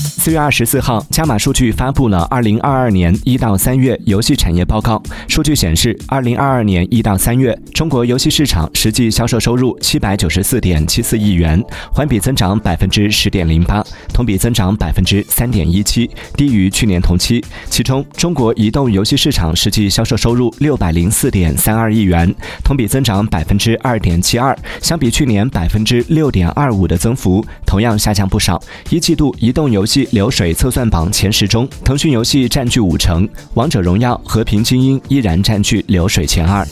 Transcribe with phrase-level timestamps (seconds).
[0.00, 5.02] 四月二十四号，加码数据发布了二零二二年一到三月游戏产业报告。
[5.28, 17.42] 数据显示，二零二二年一到三月，中国游戏市场实际销售收入七百九十四点七四亿元，环比增长百分之十点零八，同比增长百分之三点一七，低于去年同期。
[17.68, 22.32] 其中，中国移动游戏市场实际销售收入六百零四点三二亿元，
[22.64, 28.62] 同比增长百分之二点七二，相比去年百分之六点二五的增幅，同样下降不少。
[28.90, 29.89] 一季度移动游戏。
[29.90, 36.64] 系流水测算榜前十中，腾讯游戏占据五成，王者荣耀、和平精英依然占据流水前二。